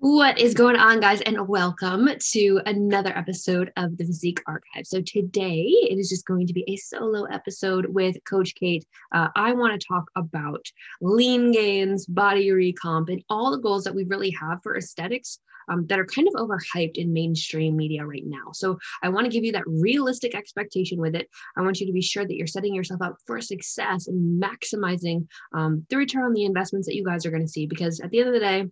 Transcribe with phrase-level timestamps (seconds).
[0.00, 1.22] What is going on, guys?
[1.22, 4.86] And welcome to another episode of the Physique Archive.
[4.86, 8.86] So, today it is just going to be a solo episode with Coach Kate.
[9.12, 10.64] Uh, I want to talk about
[11.00, 15.84] lean gains, body recomp, and all the goals that we really have for aesthetics um,
[15.88, 18.52] that are kind of overhyped in mainstream media right now.
[18.52, 21.28] So, I want to give you that realistic expectation with it.
[21.56, 25.26] I want you to be sure that you're setting yourself up for success and maximizing
[25.52, 27.66] um, the return on the investments that you guys are going to see.
[27.66, 28.66] Because at the end of the day,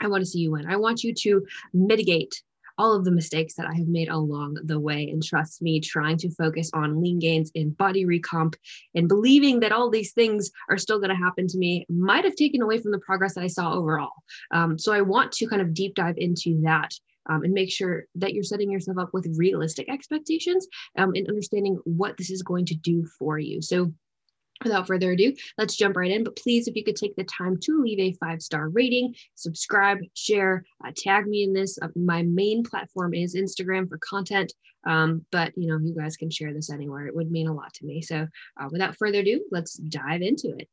[0.00, 0.70] I want to see you win.
[0.70, 2.42] I want you to mitigate
[2.80, 5.10] all of the mistakes that I have made along the way.
[5.10, 8.54] And trust me, trying to focus on lean gains in body recomp
[8.94, 12.36] and believing that all these things are still going to happen to me might have
[12.36, 14.12] taken away from the progress that I saw overall.
[14.50, 16.90] Um, so I want to kind of deep dive into that.
[17.28, 21.78] Um, and make sure that you're setting yourself up with realistic expectations um, and understanding
[21.84, 23.60] what this is going to do for you.
[23.60, 23.92] So,
[24.62, 26.24] without further ado, let's jump right in.
[26.24, 29.98] But please, if you could take the time to leave a five star rating, subscribe,
[30.14, 31.78] share, uh, tag me in this.
[31.80, 34.52] Uh, my main platform is Instagram for content,
[34.86, 37.06] um, but you know, you guys can share this anywhere.
[37.06, 38.02] It would mean a lot to me.
[38.02, 38.26] So,
[38.60, 40.68] uh, without further ado, let's dive into it.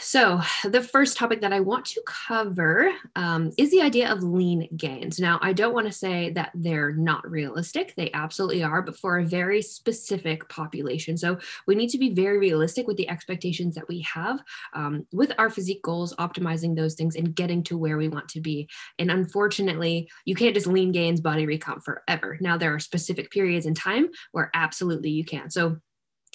[0.00, 4.68] So, the first topic that I want to cover um, is the idea of lean
[4.76, 5.18] gains.
[5.18, 9.18] Now, I don't want to say that they're not realistic, they absolutely are, but for
[9.18, 11.16] a very specific population.
[11.16, 14.40] So, we need to be very realistic with the expectations that we have
[14.74, 18.40] um, with our physique goals, optimizing those things and getting to where we want to
[18.40, 18.68] be.
[18.98, 22.38] And unfortunately, you can't just lean gains body recomp forever.
[22.40, 25.50] Now, there are specific periods in time where absolutely you can.
[25.50, 25.78] So,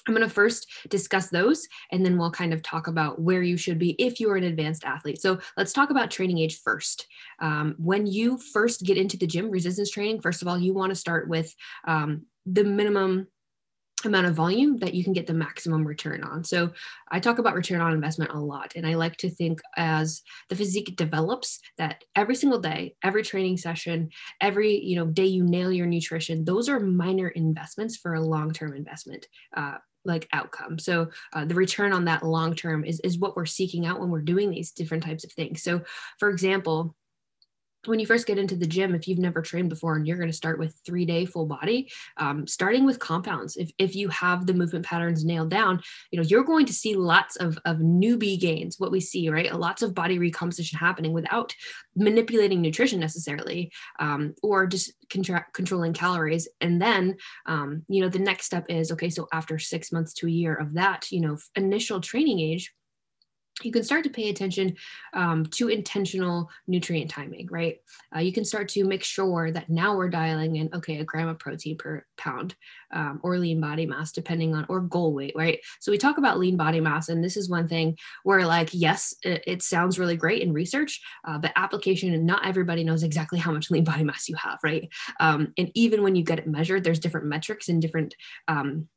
[0.07, 3.57] I'm going to first discuss those and then we'll kind of talk about where you
[3.57, 5.21] should be if you're an advanced athlete.
[5.21, 7.07] So let's talk about training age first.
[7.39, 10.91] Um, when you first get into the gym, resistance training, first of all, you want
[10.91, 11.53] to start with
[11.87, 13.27] um, the minimum
[14.05, 16.43] amount of volume that you can get the maximum return on.
[16.43, 16.71] So
[17.09, 20.55] I talk about return on investment a lot and I like to think as the
[20.55, 25.71] physique develops that every single day, every training session, every, you know, day you nail
[25.71, 29.27] your nutrition, those are minor investments for a long-term investment.
[29.55, 30.79] Uh, like outcome.
[30.79, 34.09] So uh, the return on that long term is, is what we're seeking out when
[34.09, 35.61] we're doing these different types of things.
[35.61, 35.81] So
[36.17, 36.95] for example,
[37.85, 40.29] when you first get into the gym, if you've never trained before and you're going
[40.29, 44.45] to start with three day full body, um, starting with compounds, if, if you have
[44.45, 48.39] the movement patterns nailed down, you know, you're going to see lots of, of newbie
[48.39, 49.53] gains, what we see, right?
[49.53, 51.53] Lots of body recomposition happening without
[51.95, 56.47] manipulating nutrition necessarily, um, or just contra- controlling calories.
[56.61, 60.27] And then, um, you know, the next step is, okay, so after six months to
[60.27, 62.73] a year of that, you know, initial training age,
[63.63, 64.75] you can start to pay attention
[65.13, 67.77] um, to intentional nutrient timing, right?
[68.15, 71.27] Uh, you can start to make sure that now we're dialing in, okay, a gram
[71.27, 72.55] of protein per pound
[72.91, 75.59] um, or lean body mass, depending on, or goal weight, right?
[75.79, 79.15] So we talk about lean body mass, and this is one thing where, like, yes,
[79.23, 83.39] it, it sounds really great in research, uh, but application, and not everybody knows exactly
[83.39, 84.87] how much lean body mass you have, right?
[85.19, 88.15] Um, and even when you get it measured, there's different metrics and different
[88.47, 88.87] um,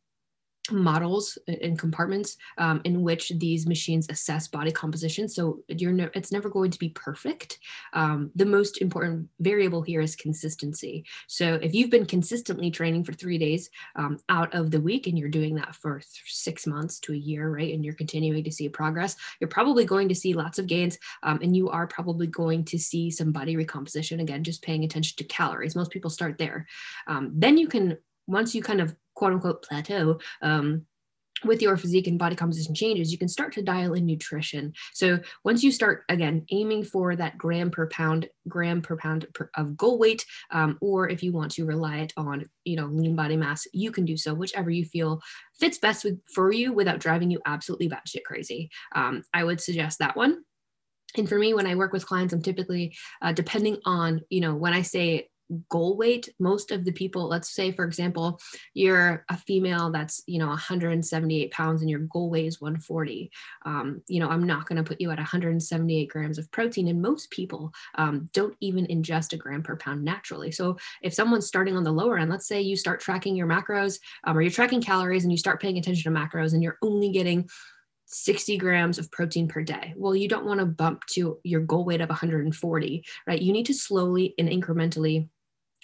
[0.72, 5.28] models and compartments um, in which these machines assess body composition.
[5.28, 7.58] So you're ne- it's never going to be perfect.
[7.92, 11.04] Um, the most important variable here is consistency.
[11.26, 15.18] So if you've been consistently training for three days um, out of the week and
[15.18, 18.68] you're doing that for six months to a year, right, and you're continuing to see
[18.68, 22.64] progress, you're probably going to see lots of gains, um, and you are probably going
[22.64, 24.20] to see some body recomposition.
[24.20, 25.76] Again, just paying attention to calories.
[25.76, 26.66] Most people start there.
[27.06, 30.86] Um, then you can once you kind of quote unquote plateau um,
[31.44, 34.72] with your physique and body composition changes, you can start to dial in nutrition.
[34.94, 39.50] So once you start again aiming for that gram per pound, gram per pound per,
[39.56, 43.14] of goal weight, um, or if you want to rely it on you know lean
[43.14, 45.20] body mass, you can do so, whichever you feel
[45.58, 48.70] fits best with, for you without driving you absolutely batshit crazy.
[48.94, 50.44] Um, I would suggest that one.
[51.16, 54.54] And for me, when I work with clients, I'm typically uh, depending on you know
[54.54, 55.29] when I say
[55.68, 58.40] goal weight most of the people let's say for example
[58.74, 63.30] you're a female that's you know 178 pounds and your goal weight is 140
[63.66, 67.02] um, you know i'm not going to put you at 178 grams of protein and
[67.02, 71.76] most people um, don't even ingest a gram per pound naturally so if someone's starting
[71.76, 74.82] on the lower end let's say you start tracking your macros um, or you're tracking
[74.82, 77.48] calories and you start paying attention to macros and you're only getting
[78.12, 79.94] 60 grams of protein per day.
[79.96, 83.40] Well, you don't want to bump to your goal weight of 140, right?
[83.40, 85.28] You need to slowly and incrementally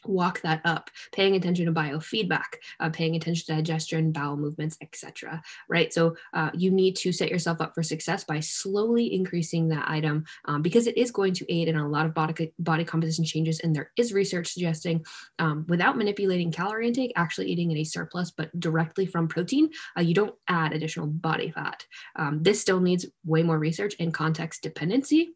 [0.09, 5.43] walk that up paying attention to biofeedback uh, paying attention to digestion bowel movements etc
[5.69, 5.93] right?
[5.93, 10.25] So uh, you need to set yourself up for success by slowly increasing that item
[10.47, 13.61] um, because it is going to aid in a lot of body, body composition changes
[13.61, 15.05] and there is research suggesting
[15.39, 20.01] um, without manipulating calorie intake actually eating in a surplus but directly from protein uh,
[20.01, 21.85] you don't add additional body fat.
[22.17, 25.36] Um, this still needs way more research and context dependency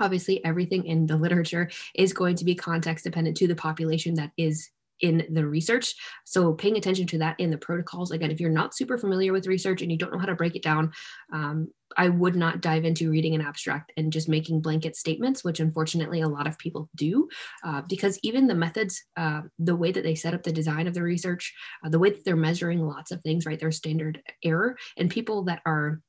[0.00, 4.32] obviously everything in the literature is going to be context dependent to the population that
[4.36, 4.70] is
[5.00, 5.94] in the research.
[6.24, 8.10] So paying attention to that in the protocols.
[8.10, 10.56] Again, if you're not super familiar with research and you don't know how to break
[10.56, 10.92] it down,
[11.32, 15.58] um, I would not dive into reading an abstract and just making blanket statements, which
[15.58, 17.28] unfortunately a lot of people do,
[17.64, 20.94] uh, because even the methods, uh, the way that they set up the design of
[20.94, 21.52] the research,
[21.84, 23.58] uh, the way that they're measuring lots of things, right?
[23.58, 26.00] Their standard error, and people that are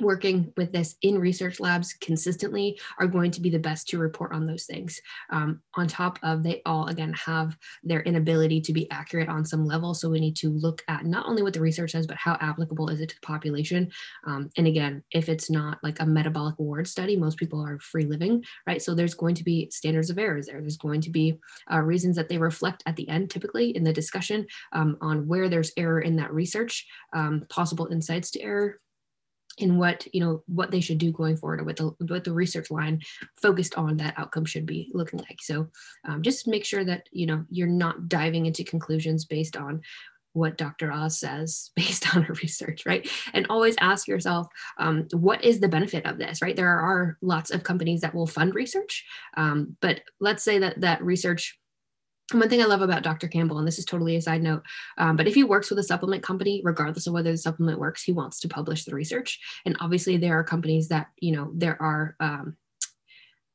[0.00, 4.32] working with this in research labs consistently are going to be the best to report
[4.32, 5.00] on those things.
[5.30, 9.66] Um, on top of they all again have their inability to be accurate on some
[9.66, 9.94] level.
[9.94, 12.88] So we need to look at not only what the research says, but how applicable
[12.88, 13.90] is it to the population.
[14.26, 18.04] Um, and again, if it's not like a metabolic ward study, most people are free
[18.04, 18.82] living, right?
[18.82, 20.60] So there's going to be standards of errors there.
[20.60, 21.38] There's going to be
[21.72, 25.48] uh, reasons that they reflect at the end, typically in the discussion um, on where
[25.48, 28.80] there's error in that research, um, possible insights to error,
[29.60, 32.32] and what you know what they should do going forward or what the what the
[32.32, 33.00] research line
[33.40, 35.66] focused on that outcome should be looking like so
[36.06, 39.80] um, just make sure that you know you're not diving into conclusions based on
[40.36, 40.92] what Dr.
[40.92, 43.08] Oz says based on her research, right?
[43.32, 46.54] And always ask yourself, um, what is the benefit of this, right?
[46.54, 49.04] There are lots of companies that will fund research,
[49.36, 51.58] um, but let's say that that research
[52.32, 53.28] one thing I love about Dr.
[53.28, 54.62] Campbell, and this is totally a side note,
[54.98, 58.02] um, but if he works with a supplement company, regardless of whether the supplement works,
[58.02, 59.38] he wants to publish the research.
[59.64, 62.56] And obviously, there are companies that, you know, there are um,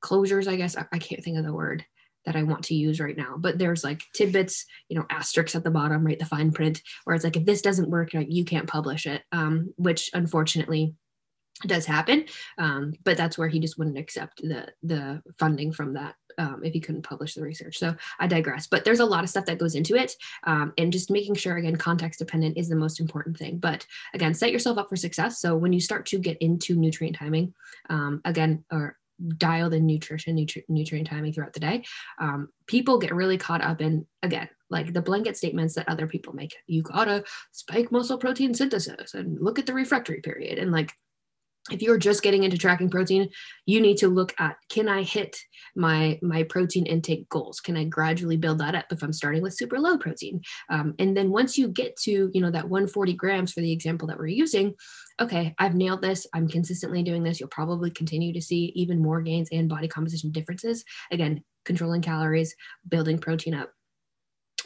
[0.01, 0.77] closures, I guess.
[0.77, 1.85] I, I can't think of the word
[2.25, 5.63] that I want to use right now, but there's like tidbits, you know, asterisks at
[5.63, 6.19] the bottom, right?
[6.19, 9.73] The fine print, where it's like, if this doesn't work, you can't publish it, um,
[9.77, 10.93] which unfortunately
[11.67, 12.25] does happen.
[12.57, 16.73] Um, but that's where he just wouldn't accept the the funding from that um, if
[16.73, 17.77] he couldn't publish the research.
[17.77, 20.15] So I digress, but there's a lot of stuff that goes into it.
[20.43, 23.57] Um, and just making sure, again, context dependent is the most important thing.
[23.57, 25.39] But again, set yourself up for success.
[25.39, 27.53] So when you start to get into nutrient timing,
[27.89, 28.97] um, again, or
[29.37, 31.83] dial the nutrition, nutri- nutrient timing throughout the day,
[32.19, 36.33] um, people get really caught up in, again, like the blanket statements that other people
[36.33, 36.55] make.
[36.65, 40.57] You gotta spike muscle protein synthesis and look at the refractory period.
[40.57, 40.93] And like,
[41.69, 43.29] if you're just getting into tracking protein
[43.65, 45.37] you need to look at can i hit
[45.75, 47.59] my my protein intake goals?
[47.59, 50.41] Can i gradually build that up if i'm starting with super low protein?
[50.69, 54.07] Um, and then once you get to you know that 140 grams for the example
[54.07, 54.73] that we're using
[55.19, 56.27] okay i've nailed this.
[56.33, 57.39] I'm consistently doing this.
[57.39, 60.83] You'll probably continue to see even more gains and body composition differences.
[61.11, 62.55] Again controlling calories
[62.89, 63.71] building protein up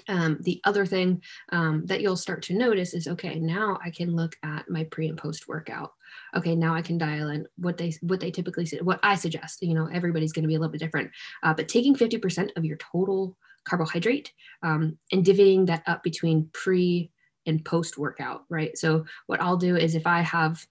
[0.08, 1.22] um, the other thing
[1.52, 5.08] um, that you'll start to notice is okay now i can look at my pre
[5.08, 5.94] and post workout.
[6.36, 9.62] Okay now i can dial in what they what they typically say what i suggest
[9.62, 11.12] you know everybody's going to be a little bit different.
[11.44, 14.32] Uh, but taking 50% of your total carbohydrate
[14.62, 17.12] um, and divvying that up between pre
[17.46, 18.78] and post workout right?
[18.78, 20.66] So what i'll do is if i have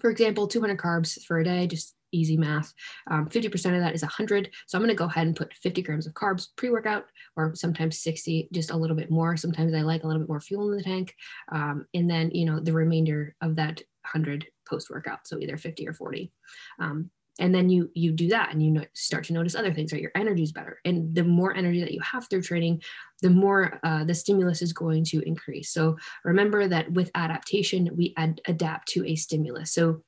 [0.00, 2.72] for example 200 carbs for a day just easy math.
[3.10, 4.50] Um, 50% of that is 100.
[4.66, 7.06] So I'm going to go ahead and put 50 grams of carbs pre workout,
[7.36, 9.36] or sometimes 60, just a little bit more.
[9.36, 11.14] Sometimes I like a little bit more fuel in the tank.
[11.50, 15.26] Um, and then, you know, the remainder of that 100 post workout.
[15.26, 16.32] So either 50 or 40.
[16.78, 20.02] Um, and then you you do that and you start to notice other things right
[20.02, 22.80] your energy is better and the more energy that you have through training
[23.22, 28.12] the more uh, the stimulus is going to increase so remember that with adaptation we
[28.16, 30.02] ad- adapt to a stimulus so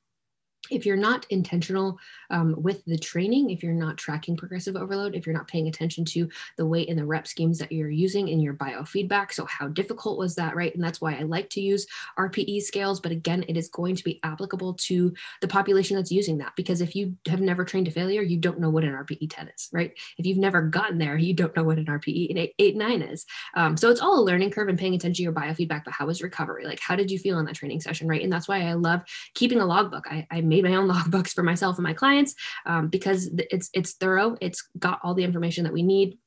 [0.74, 1.98] if you're not intentional
[2.30, 6.04] um, with the training, if you're not tracking progressive overload, if you're not paying attention
[6.06, 9.68] to the weight and the rep schemes that you're using in your biofeedback, so how
[9.68, 10.74] difficult was that, right?
[10.74, 11.86] And that's why I like to use
[12.18, 13.00] RPE scales.
[13.00, 16.80] But again, it is going to be applicable to the population that's using that because
[16.80, 19.68] if you have never trained to failure, you don't know what an RPE 10 is,
[19.72, 19.92] right?
[20.18, 23.26] If you've never gotten there, you don't know what an RPE 8, 8 9 is.
[23.54, 25.84] Um, so it's all a learning curve and paying attention to your biofeedback.
[25.84, 26.64] But how was recovery?
[26.64, 28.22] Like, how did you feel in that training session, right?
[28.22, 29.02] And that's why I love
[29.34, 30.06] keeping a logbook.
[30.10, 32.34] I, I made my own logbooks for myself and my clients
[32.66, 34.36] um, because it's it's thorough.
[34.40, 36.18] It's got all the information that we need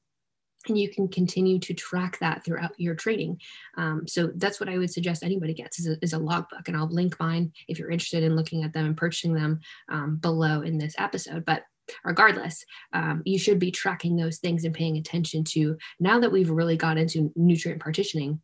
[0.67, 3.39] and you can continue to track that throughout your training.
[3.77, 6.75] Um, so that's what I would suggest anybody gets is a, is a logbook, and
[6.75, 10.62] I'll link mine if you're interested in looking at them and purchasing them um, below
[10.62, 11.46] in this episode.
[11.46, 11.63] But
[12.03, 12.63] regardless,
[12.94, 15.77] um, you should be tracking those things and paying attention to.
[16.00, 18.41] Now that we've really got into nutrient partitioning,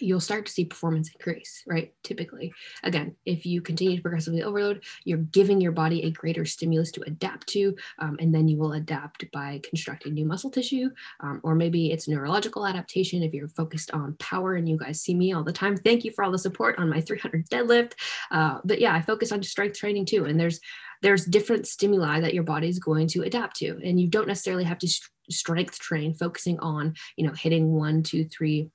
[0.00, 1.92] you'll start to see performance increase, right?
[2.02, 6.90] Typically, again, if you continue to progressively overload, you're giving your body a greater stimulus
[6.92, 11.40] to adapt to, um, and then you will adapt by constructing new muscle tissue, um,
[11.42, 14.54] or maybe it's neurological adaptation if you're focused on power.
[14.54, 15.76] And you guys see me all the time.
[15.76, 17.92] Thank you for all the support on my 300 deadlift.
[18.30, 20.60] Uh, but yeah, I focus on strength training too, and there's
[21.02, 24.64] there's different stimuli that your body is going to adapt to, and you don't necessarily
[24.64, 24.88] have to
[25.30, 28.70] strength train focusing on you know hitting one two three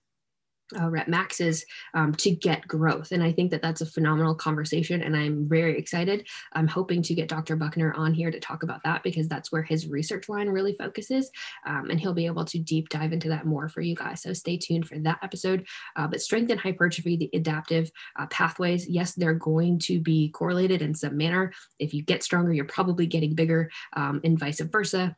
[0.80, 3.12] uh, rep maxes um, to get growth.
[3.12, 5.02] And I think that that's a phenomenal conversation.
[5.02, 6.28] And I'm very excited.
[6.54, 7.56] I'm hoping to get Dr.
[7.56, 11.30] Buckner on here to talk about that because that's where his research line really focuses.
[11.66, 14.22] Um, and he'll be able to deep dive into that more for you guys.
[14.22, 15.68] So stay tuned for that episode.
[15.96, 20.82] Uh, but strength and hypertrophy, the adaptive uh, pathways, yes, they're going to be correlated
[20.82, 21.54] in some manner.
[21.80, 25.16] If you get stronger, you're probably getting bigger, um, and vice versa.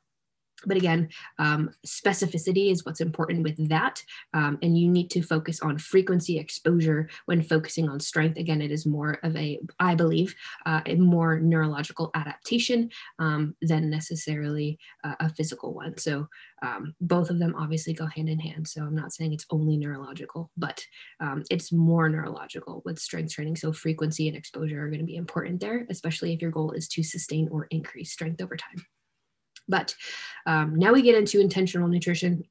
[0.66, 4.02] But again, um, specificity is what's important with that.
[4.34, 8.38] Um, and you need to focus on frequency exposure when focusing on strength.
[8.38, 12.90] Again, it is more of a, I believe, uh, a more neurological adaptation
[13.20, 15.98] um, than necessarily uh, a physical one.
[15.98, 16.28] So
[16.62, 18.68] um, both of them obviously go hand in hand.
[18.68, 20.84] So I'm not saying it's only neurological, but
[21.20, 23.58] um, it's more neurological with strength training.
[23.58, 26.88] So frequency and exposure are going to be important there, especially if your goal is
[26.90, 28.86] to sustain or increase strength over time.
[29.68, 29.96] But
[30.46, 32.44] um, now we get into intentional nutrition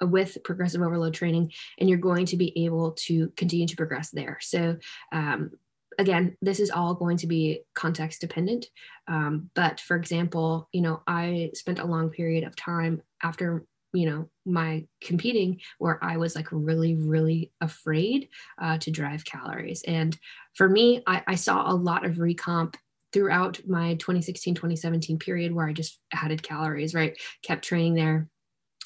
[0.00, 4.38] with progressive overload training, and you're going to be able to continue to progress there.
[4.40, 4.76] So,
[5.12, 5.52] um,
[5.98, 8.66] again, this is all going to be context dependent.
[9.06, 14.10] Um, but for example, you know, I spent a long period of time after you
[14.10, 18.28] know my competing where i was like really really afraid
[18.60, 20.18] uh, to drive calories and
[20.54, 22.74] for me I, I, saw a lot of recomp
[23.14, 27.16] throughout my 2016 2017 period where I just added calories, right?
[27.42, 28.28] Kept training there.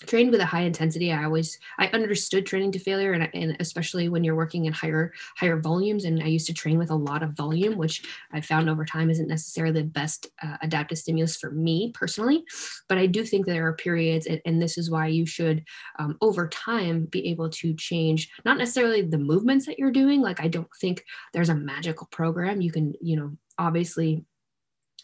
[0.07, 4.09] Trained with a high intensity i always i understood training to failure and, and especially
[4.09, 7.25] when you're working in higher higher volumes and i used to train with a lot
[7.25, 11.51] of volume which i found over time isn't necessarily the best uh, adaptive stimulus for
[11.51, 12.45] me personally.
[12.89, 15.65] But i do think there are periods and, and this is why you should
[15.99, 20.21] um, over time be able to change not necessarily the movements that you're doing.
[20.21, 22.61] Like i don't think there's a magical program.
[22.61, 24.25] You can you know obviously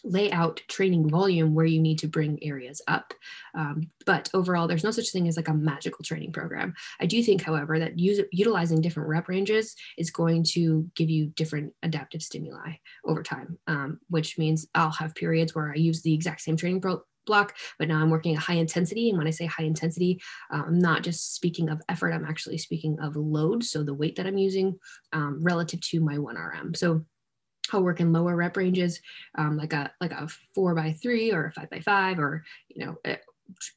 [0.05, 3.13] lay out training volume where you need to bring areas up.
[3.55, 6.73] Um, but overall, there's no such thing as like a magical training program.
[6.99, 11.27] I do think, however, that use, utilizing different rep ranges is going to give you
[11.27, 16.13] different adaptive stimuli over time, um, which means I'll have periods where I use the
[16.13, 19.09] exact same training pro- block, but now I'm working at high intensity.
[19.09, 20.21] And when I say high intensity,
[20.53, 23.63] uh, I'm not just speaking of effort, I'm actually speaking of load.
[23.63, 24.77] So the weight that I'm using
[25.11, 26.77] um, relative to my 1RM.
[26.77, 27.03] So
[27.71, 29.01] I'll work in lower rep ranges,
[29.37, 32.85] um, like a like a four by three or a five by five, or you
[32.85, 33.17] know, eh,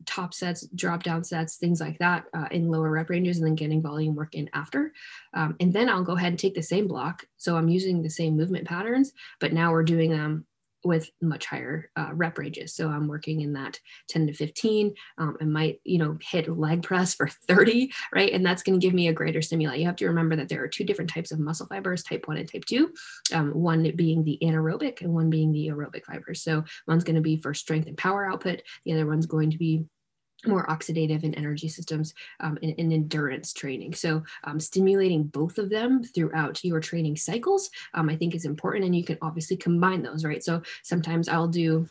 [0.07, 3.55] top sets, drop down sets, things like that uh, in lower rep ranges, and then
[3.55, 4.93] getting volume work in after.
[5.35, 7.25] Um, and then I'll go ahead and take the same block.
[7.37, 10.47] So I'm using the same movement patterns, but now we're doing them
[10.85, 12.75] with much higher uh, rep ranges.
[12.75, 14.95] So I'm working in that 10 to 15.
[15.19, 18.33] Um, I might, you know, hit leg press for 30, right?
[18.33, 19.77] And that's going to give me a greater stimuli.
[19.77, 22.37] You have to remember that there are two different types of muscle fibers, type one
[22.37, 22.93] and type two,
[23.33, 26.43] um, one being the anaerobic and one being the aerobic fibers.
[26.43, 28.63] So one's going to be for strength and power output.
[28.85, 29.85] The other one's going to be
[30.47, 33.93] more oxidative and energy systems um, and, and, endurance training.
[33.95, 38.85] So um, stimulating both of them throughout your training cycles, um, I think is important.
[38.85, 40.43] And you can obviously combine those, right?
[40.43, 41.89] So sometimes I'll do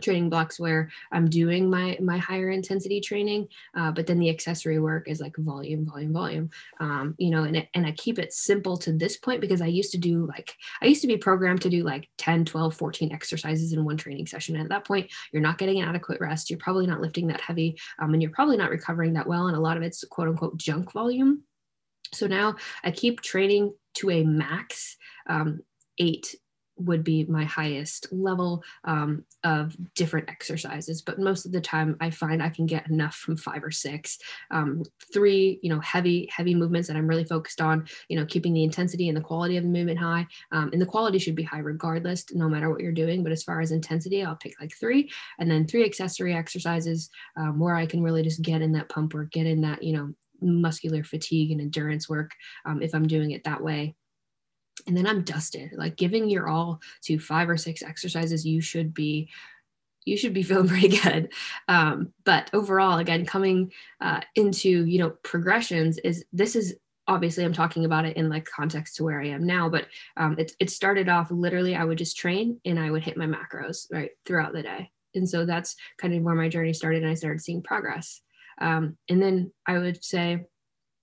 [0.00, 4.78] training blocks where I'm doing my my higher intensity training, uh, but then the accessory
[4.78, 6.50] work is like volume, volume, volume.
[6.78, 9.66] Um, you know, and it, and I keep it simple to this point because I
[9.66, 13.12] used to do like I used to be programmed to do like 10, 12, 14
[13.12, 14.54] exercises in one training session.
[14.54, 16.50] And at that point, you're not getting adequate rest.
[16.50, 19.48] You're probably not lifting that heavy, um, and you're probably not recovering that well.
[19.48, 21.42] And a lot of it's quote unquote junk volume.
[22.12, 24.96] So now I keep training to a max
[25.28, 25.60] um,
[25.98, 26.34] eight
[26.80, 32.10] would be my highest level um, of different exercises but most of the time i
[32.10, 34.18] find i can get enough from five or six.
[34.50, 34.82] Um,
[35.12, 38.64] three you know heavy heavy movements that i'm really focused on you know keeping the
[38.64, 40.26] intensity and the quality of the movement high.
[40.52, 43.42] Um, and the quality should be high regardless no matter what you're doing but as
[43.42, 45.10] far as intensity i'll pick like three.
[45.38, 49.14] And then three accessory exercises um, where i can really just get in that pump
[49.14, 52.30] work get in that you know muscular fatigue and endurance work
[52.64, 53.94] um, if i'm doing it that way
[54.86, 55.72] and then i'm dusted.
[55.76, 59.28] Like giving your all to five or six exercises you should be
[60.04, 61.32] you should be feeling pretty good.
[61.68, 66.76] Um, but overall again coming uh, into you know progressions is this is
[67.08, 70.36] obviously i'm talking about it in like context to where i am now but um,
[70.38, 73.86] it, it started off literally i would just train and i would hit my macros
[73.90, 74.90] right throughout the day.
[75.12, 78.20] And so that's kind of where my journey started and i started seeing progress.
[78.58, 80.44] Um, and then i would say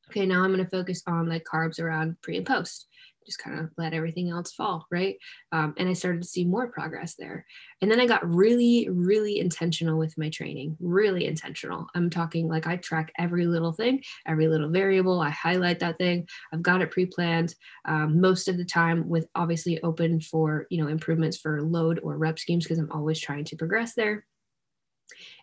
[0.10, 2.88] okay, now I'm going to focus on like carbs around pre and post
[3.28, 5.18] just kind of let everything else fall, right?
[5.52, 7.46] Um, and I started to see more progress there.
[7.82, 11.88] And then I got really, really intentional with my training, really intentional.
[11.94, 15.20] I'm talking like I track every little thing, every little variable.
[15.20, 16.28] I highlight that thing.
[16.54, 17.54] I've got it pre-planned
[17.86, 22.18] um, most of the time, with obviously open for you know improvements for load or
[22.18, 24.26] rep schemes because I'm always trying to progress there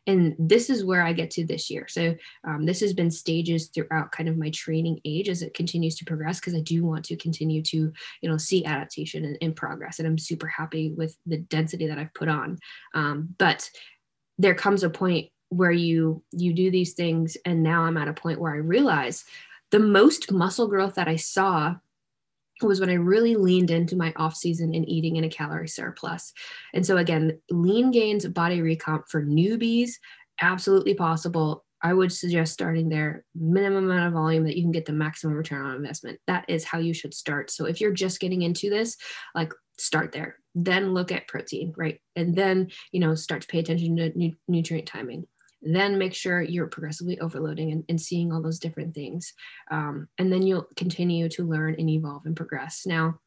[0.06, 1.87] and this is where i get to this year.
[1.88, 2.14] So
[2.47, 6.04] um, this has been stages throughout kind of my training age as it continues to
[6.04, 10.09] progress because i do want to continue to you know see adaptation and, progress and
[10.09, 12.59] i'm super happy with the density that i've put on.
[12.94, 13.71] Um, but
[14.38, 18.12] there comes a point where you you do these things and now i'm at a
[18.12, 19.25] point where i realize
[19.71, 21.75] the most muscle growth that i saw
[22.63, 26.33] was when I really leaned into my off season and eating in a calorie surplus.
[26.73, 29.93] And so again, lean gains body recomp for newbies,
[30.41, 31.65] absolutely possible.
[31.83, 35.35] I would suggest starting there, minimum amount of volume that you can get the maximum
[35.35, 36.19] return on investment.
[36.27, 37.51] That is how you should start.
[37.51, 38.97] So if you're just getting into this,
[39.35, 42.01] like start there, then look at protein, right?
[42.17, 45.27] And then, you know, start to pay attention to nu- nutrient timing
[45.64, 49.33] then make sure you're progressively overloading and, and seeing all those different things.
[49.71, 52.85] Um, and then you'll continue to learn and evolve and progress.
[52.87, 53.18] Now,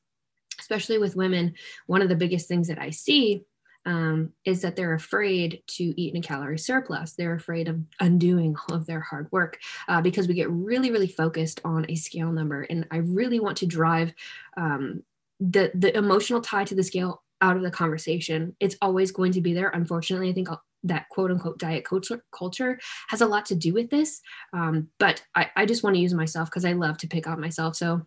[0.60, 1.54] especially with women,
[1.88, 3.44] one of the biggest things that I see
[3.86, 7.14] um, is that they're afraid to eat in a calorie surplus.
[7.14, 11.08] They're afraid of undoing all of their hard work uh, because we get really, really
[11.08, 12.64] focused on a scale number.
[12.64, 14.14] And I really want to drive
[14.58, 15.04] um,
[15.40, 18.56] the the emotional tie to the scale out of the conversation.
[18.60, 19.70] It's always going to be there.
[19.70, 20.50] Unfortunately, I think
[20.88, 22.80] that quote unquote diet culture, culture
[23.10, 24.22] has a lot to do with this.
[24.54, 27.42] Um, but I, I just want to use myself because I love to pick on
[27.42, 27.76] myself.
[27.76, 28.06] So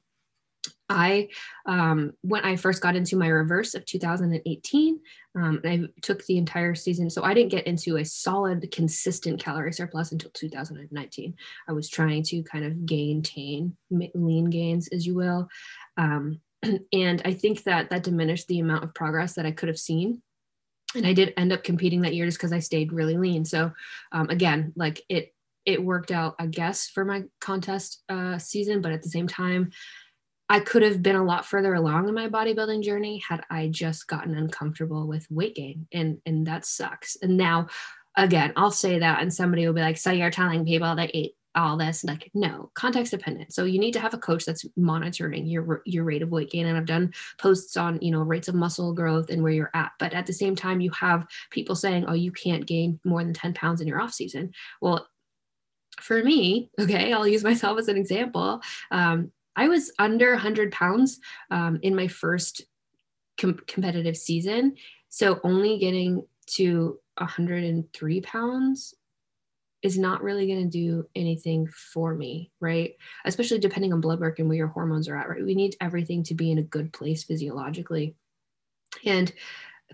[0.88, 1.28] I,
[1.66, 5.00] um, when I first got into my reverse of 2018,
[5.36, 7.08] um, I took the entire season.
[7.08, 11.34] So I didn't get into a solid, consistent calorie surplus until 2019.
[11.68, 15.48] I was trying to kind of maintain lean gains, as you will.
[15.96, 16.40] Um,
[16.92, 20.20] and I think that that diminished the amount of progress that I could have seen
[20.94, 23.44] and I did end up competing that year just because I stayed really lean.
[23.44, 23.72] So
[24.12, 25.34] um, again, like it
[25.66, 29.70] it worked out, I guess, for my contest uh, season, but at the same time,
[30.48, 34.08] I could have been a lot further along in my bodybuilding journey had I just
[34.08, 37.16] gotten uncomfortable with weight gain, and and that sucks.
[37.22, 37.68] And now,
[38.16, 41.34] again, I'll say that, and somebody will be like, "So you're telling people that eat
[41.54, 43.52] all this like no context dependent.
[43.52, 46.66] So you need to have a coach that's monitoring your your rate of weight gain
[46.66, 49.92] and i've done posts on you know rates of muscle growth and where you're at
[49.98, 53.34] but at the same time you have people saying oh you can't gain more than
[53.34, 54.52] 10 pounds in your off season.
[54.80, 55.06] Well
[56.00, 58.60] for me okay i'll use myself as an example
[58.90, 62.62] um, i was under 100 pounds um, in my first
[63.38, 64.74] com- competitive season
[65.08, 68.94] so only getting to 103 pounds
[69.82, 72.94] is not really going to do anything for me, right?
[73.24, 75.44] Especially depending on blood work and where your hormones are at, right?
[75.44, 78.14] We need everything to be in a good place physiologically.
[79.04, 79.32] And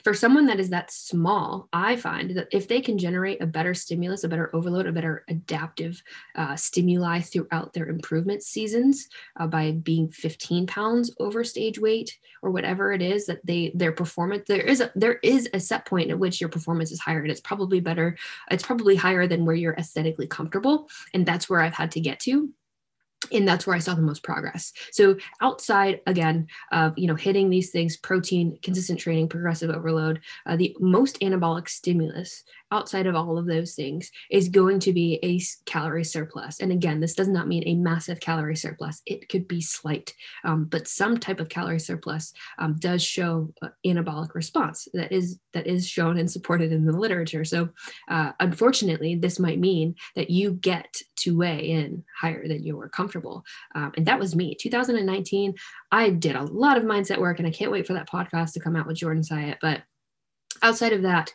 [0.05, 3.75] for someone that is that small, I find that if they can generate a better
[3.75, 6.03] stimulus, a better overload, a better adaptive
[6.35, 12.51] uh, stimuli throughout their improvement seasons uh, by being 15 pounds over stage weight or
[12.51, 16.11] whatever it is that they their performance there is a there is a set point
[16.11, 18.17] at which your performance is higher and it's probably better
[18.51, 20.89] it's probably higher than where you're aesthetically comfortable.
[21.15, 22.51] And that's where I've had to get to
[23.33, 24.73] and that's where i saw the most progress.
[24.93, 30.57] So outside again of you know hitting these things protein consistent training progressive overload uh,
[30.57, 35.41] the most anabolic stimulus outside of all of those things is going to be a
[35.71, 36.61] calorie surplus.
[36.61, 39.03] And again this does not mean a massive calorie surplus.
[39.07, 43.69] It could be slight um, but some type of calorie surplus um, does show uh,
[43.87, 47.45] anabolic response that is that is shown and supported in the literature.
[47.45, 47.69] So
[48.09, 52.89] uh, unfortunately this might mean that you get to weigh in higher than you were
[52.89, 53.16] comfortable
[53.75, 55.55] um, and that was me 2019
[55.93, 58.61] i did a lot of mindset work and i can't wait for that podcast to
[58.61, 59.83] come out with Jordan Syatt but
[60.63, 61.33] outside of that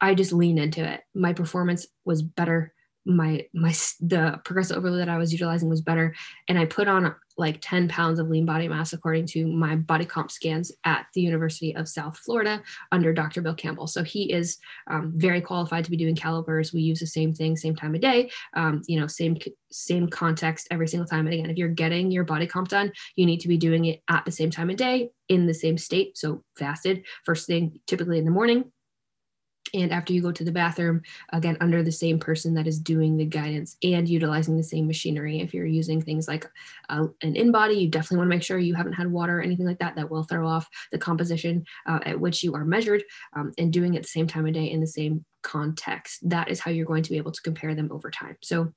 [0.00, 1.00] I just leaned into it.
[1.14, 2.72] My performance was better.
[3.04, 6.14] My my the progressive overload that I was utilizing was better,
[6.48, 10.04] and I put on like 10 pounds of lean body mass according to my body
[10.04, 13.40] comp scans at the University of South Florida under Dr.
[13.40, 13.86] Bill Campbell.
[13.86, 14.58] So he is
[14.90, 16.72] um, very qualified to be doing calipers.
[16.72, 19.38] We use the same thing, same time of day, um, you know, same
[19.70, 21.26] same context every single time.
[21.26, 24.02] And again, if you're getting your body comp done, you need to be doing it
[24.08, 26.18] at the same time of day in the same state.
[26.18, 28.72] So fasted first thing, typically in the morning
[29.74, 31.02] and after you go to the bathroom
[31.32, 35.40] again under the same person that is doing the guidance and utilizing the same machinery
[35.40, 36.46] if you're using things like
[36.88, 39.66] uh, an InBody you definitely want to make sure you haven't had water or anything
[39.66, 43.02] like that that will throw off the composition uh, at which you are measured
[43.34, 46.60] um, and doing it the same time of day in the same context that is
[46.60, 48.72] how you're going to be able to compare them over time so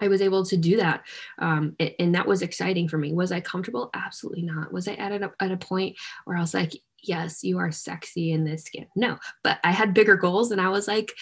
[0.00, 1.02] I was able to do that.
[1.38, 3.12] Um, and that was exciting for me.
[3.12, 3.90] Was I comfortable?
[3.94, 4.72] Absolutely not.
[4.72, 8.32] Was I at a, at a point where I was like, yes, you are sexy
[8.32, 8.86] in this skin?
[8.96, 11.12] No, but I had bigger goals and I was like,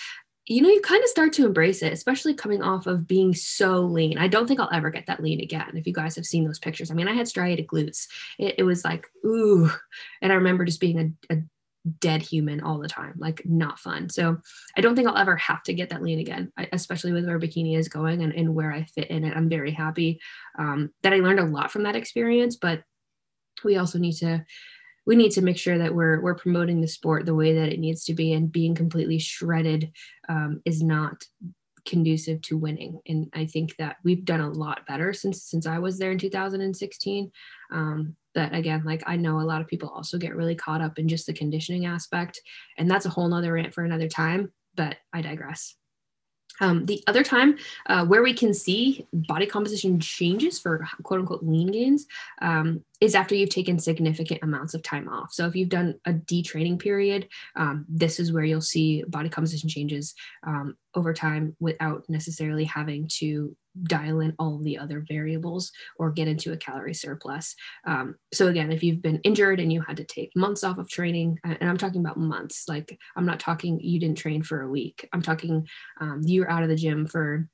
[0.46, 3.80] you know, you kind of start to embrace it, especially coming off of being so
[3.80, 4.18] lean.
[4.18, 5.70] I don't think I'll ever get that lean again.
[5.74, 8.08] If you guys have seen those pictures, I mean, I had striated glutes.
[8.38, 9.70] It, it was like, ooh.
[10.22, 11.42] And I remember just being a, a
[12.00, 14.08] dead human all the time, like not fun.
[14.08, 14.38] So
[14.76, 17.76] I don't think I'll ever have to get that lean again, especially with where bikini
[17.76, 19.36] is going and, and where I fit in it.
[19.36, 20.20] I'm very happy
[20.58, 22.82] um, that I learned a lot from that experience, but
[23.62, 24.44] we also need to
[25.10, 27.80] we need to make sure that we're we're promoting the sport the way that it
[27.80, 29.90] needs to be and being completely shredded
[30.28, 31.24] um, is not
[31.84, 33.00] conducive to winning.
[33.08, 36.18] And i think that we've done a lot better since since i was there in
[36.18, 37.32] 2016
[37.72, 40.96] um, but again like i know a lot of people also get really caught up
[40.96, 42.40] in just the conditioning aspect
[42.78, 45.74] and that's a whole nother rant for another time but i digress
[46.60, 51.42] um, the other time uh, where we can see body composition changes for quote unquote
[51.42, 52.06] lean gains
[52.42, 55.32] um, is after you've taken significant amounts of time off.
[55.32, 59.68] So if you've done a detraining period, um, this is where you'll see body composition
[59.68, 60.14] changes
[60.46, 66.28] um, over time without necessarily having to dial in all the other variables or get
[66.28, 67.54] into a calorie surplus.
[67.86, 70.88] Um, so again, if you've been injured and you had to take months off of
[70.88, 74.70] training, and I'm talking about months, like I'm not talking you didn't train for a
[74.70, 75.08] week.
[75.12, 75.66] I'm talking
[76.00, 77.48] um, you're out of the gym for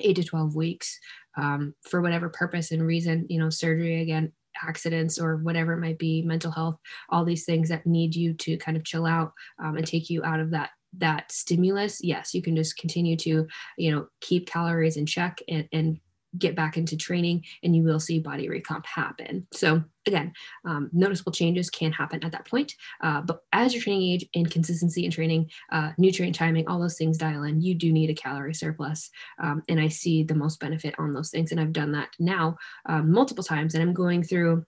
[0.00, 0.98] eight to 12 weeks
[1.36, 5.98] um, for whatever purpose and reason, you know, surgery again, accidents or whatever it might
[5.98, 6.76] be, mental health,
[7.10, 10.24] all these things that need you to kind of chill out um, and take you
[10.24, 14.96] out of that that stimulus, yes, you can just continue to, you know, keep calories
[14.96, 16.00] in check and, and
[16.38, 19.46] get back into training and you will see body recomp happen.
[19.52, 20.32] So again,
[20.64, 22.74] um, noticeable changes can happen at that point.
[23.02, 26.98] Uh, but as your training age and consistency in training, uh, nutrient timing, all those
[26.98, 29.10] things dial in, you do need a calorie surplus.
[29.42, 31.52] Um, and I see the most benefit on those things.
[31.52, 33.74] And I've done that now um, multiple times.
[33.74, 34.64] And I'm going through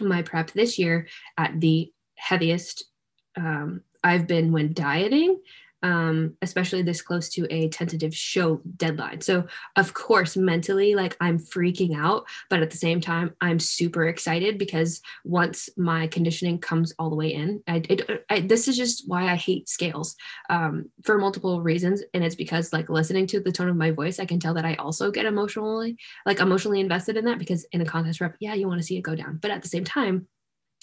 [0.00, 2.84] my prep this year at the heaviest
[3.36, 5.40] um, I've been when dieting,
[5.84, 9.20] um, especially this close to a tentative show deadline.
[9.20, 9.44] So,
[9.76, 14.58] of course, mentally, like I'm freaking out, but at the same time, I'm super excited
[14.58, 19.08] because once my conditioning comes all the way in, I, it, I, this is just
[19.08, 20.14] why I hate scales
[20.48, 22.02] um, for multiple reasons.
[22.14, 24.64] And it's because, like, listening to the tone of my voice, I can tell that
[24.64, 28.54] I also get emotionally, like, emotionally invested in that because in a contest rep, yeah,
[28.54, 29.40] you want to see it go down.
[29.42, 30.28] But at the same time,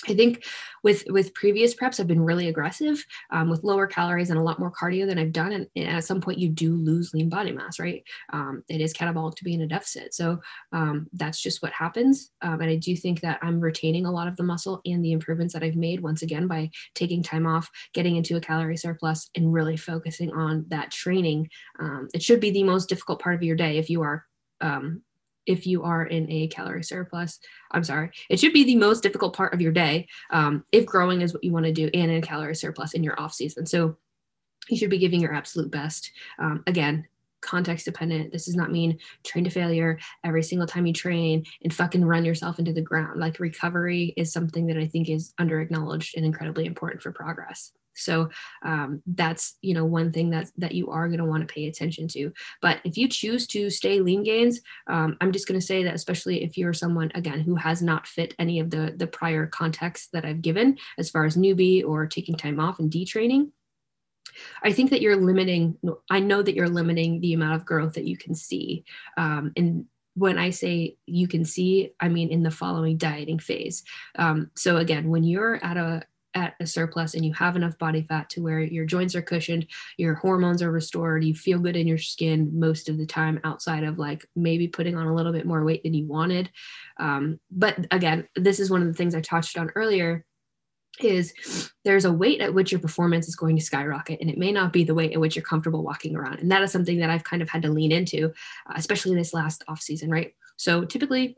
[0.08, 0.46] I think
[0.82, 4.60] with with previous preps, I've been really aggressive um, with lower calories and a lot
[4.60, 5.52] more cardio than I've done.
[5.52, 8.02] And, and at some point, you do lose lean body mass, right?
[8.32, 10.40] Um, it is catabolic to be in a deficit, so
[10.72, 12.32] um, that's just what happens.
[12.42, 15.54] And I do think that I'm retaining a lot of the muscle and the improvements
[15.54, 19.52] that I've made once again by taking time off, getting into a calorie surplus, and
[19.52, 21.50] really focusing on that training.
[21.80, 24.26] Um, it should be the most difficult part of your day if you are
[24.62, 25.02] um,
[25.50, 27.40] if you are in a calorie surplus.
[27.72, 31.22] I'm sorry, it should be the most difficult part of your day um, if growing
[31.22, 33.66] is what you want to do and in a calorie surplus in your off season.
[33.66, 33.98] So
[34.70, 36.12] you should be giving your absolute best.
[36.38, 37.08] Um, again,
[37.42, 38.32] context dependent.
[38.32, 42.26] This does not mean train to failure every single time you train and fucking run
[42.26, 43.20] yourself into the ground.
[43.20, 47.72] Like recovery is something that I think is under acknowledged and incredibly important for progress.
[47.96, 48.30] So
[48.64, 51.68] um, that's you know one thing that that you are going to want to pay
[51.68, 52.32] attention to.
[52.62, 55.96] But if you choose to stay lean gains, um, I'm just going to say that
[55.96, 60.12] especially if you're someone again who has not fit any of the the prior context
[60.14, 63.52] that I've given as far as newbie or taking time off and detraining.
[64.64, 65.78] I think that you're limiting.
[66.10, 68.84] I know that you're limiting the amount of growth that you can see.
[69.18, 73.84] Um, and when I say you can see, I mean in the following dieting phase.
[74.18, 78.04] Um, so again, when you're at a at a surplus and you have enough body
[78.04, 79.66] fat to where your joints are cushioned,
[79.98, 83.84] your hormones are restored, you feel good in your skin most of the time outside
[83.84, 86.50] of like maybe putting on a little bit more weight than you wanted.
[86.98, 90.26] Um, but again, this is one of the things I touched on earlier
[91.00, 94.52] is there's a weight at which your performance is going to skyrocket and it may
[94.52, 97.10] not be the weight at which you're comfortable walking around and that is something that
[97.10, 98.28] i've kind of had to lean into
[98.70, 101.38] uh, especially this last off season right so typically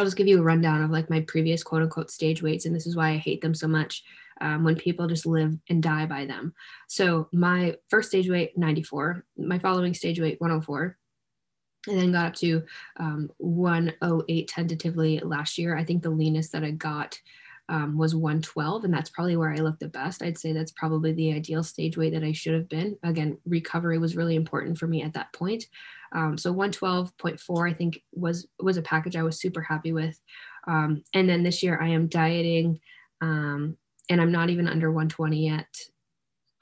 [0.00, 2.74] I'll just give you a rundown of like my previous quote unquote stage weights, and
[2.74, 4.02] this is why I hate them so much
[4.40, 6.54] um, when people just live and die by them.
[6.88, 10.96] So my first stage weight 94, my following stage weight 104,
[11.86, 12.62] and then got up to
[12.96, 15.76] um, 108 tentatively last year.
[15.76, 17.20] I think the leanest that I got
[17.68, 20.22] um, was 112, and that's probably where I looked the best.
[20.22, 22.96] I'd say that's probably the ideal stage weight that I should have been.
[23.02, 25.64] Again, recovery was really important for me at that point.
[26.12, 30.20] Um, so 112.4, I think was was a package I was super happy with.
[30.66, 32.80] Um, and then this year I am dieting,
[33.20, 33.76] um,
[34.10, 35.74] and I'm not even under 120 yet.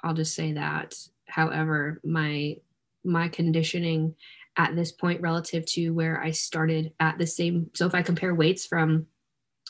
[0.05, 0.95] I'll just say that.
[1.27, 2.57] However, my
[3.05, 4.15] my conditioning
[4.57, 7.71] at this point relative to where I started at the same.
[7.75, 9.07] So if I compare weights from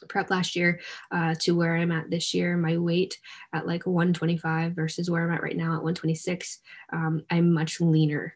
[0.08, 3.18] prep last year uh, to where I'm at this year, my weight
[3.52, 6.58] at like 125 versus where I'm at right now at 126,
[6.92, 8.34] um, I'm much leaner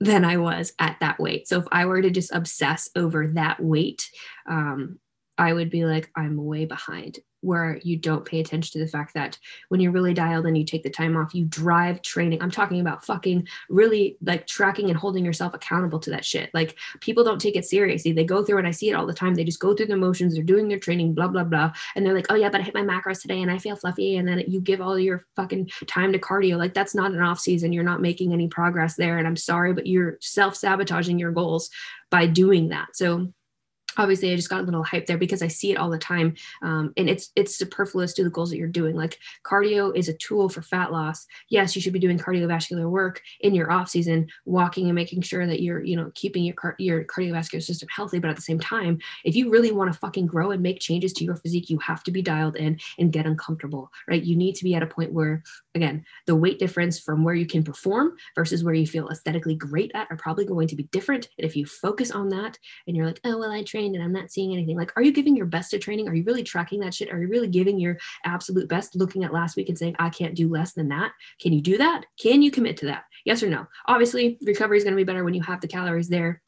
[0.00, 1.46] than I was at that weight.
[1.46, 4.08] So if I were to just obsess over that weight,
[4.48, 4.98] um,
[5.38, 9.14] I would be like, I'm way behind where you don't pay attention to the fact
[9.14, 12.40] that when you're really dialed and you take the time off, you drive training.
[12.40, 16.50] I'm talking about fucking really like tracking and holding yourself accountable to that shit.
[16.54, 18.12] Like people don't take it seriously.
[18.12, 19.34] They go through and I see it all the time.
[19.34, 21.72] They just go through the motions, they're doing their training, blah, blah, blah.
[21.94, 24.16] And they're like, oh yeah, but I hit my macros today and I feel fluffy.
[24.16, 26.56] And then you give all your fucking time to cardio.
[26.56, 27.72] Like that's not an off season.
[27.72, 29.18] You're not making any progress there.
[29.18, 31.70] And I'm sorry, but you're self sabotaging your goals
[32.10, 32.94] by doing that.
[32.94, 33.32] So
[33.96, 36.34] obviously i just got a little hype there because i see it all the time
[36.62, 38.96] um, and it's it's superfluous to the goals that you're doing.
[38.96, 41.26] Like cardio is a tool for fat loss.
[41.48, 45.46] Yes you should be doing cardiovascular work in your off season walking and making sure
[45.46, 48.60] that you're you know keeping your car- your cardiovascular system healthy but at the same
[48.60, 51.78] time if you really want to fucking grow and make changes to your physique you
[51.78, 54.22] have to be dialed in and get uncomfortable right?
[54.22, 55.42] You need to be at a point where
[55.74, 59.90] again the weight difference from where you can perform versus where you feel aesthetically great
[59.94, 61.28] at are probably going to be different.
[61.38, 64.04] And if you focus on that and you're like oh well i train trained and
[64.04, 64.76] I'm not seeing anything.
[64.76, 66.08] Like, are you giving your best to training?
[66.08, 67.12] Are you really tracking that shit?
[67.12, 70.34] Are you really giving your absolute best, looking at last week and saying, I can't
[70.34, 71.12] do less than that?
[71.40, 72.04] Can you do that?
[72.20, 73.04] Can you commit to that?
[73.24, 73.66] Yes or no?
[73.86, 76.42] Obviously, recovery is going to be better when you have the calories there